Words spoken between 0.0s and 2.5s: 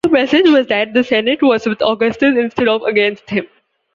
The message was that the senate was with Augustus